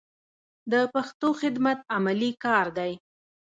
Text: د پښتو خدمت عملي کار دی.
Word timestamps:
د 0.71 0.73
پښتو 0.93 1.27
خدمت 1.41 1.79
عملي 1.95 2.31
کار 2.43 2.65
دی. 2.77 2.91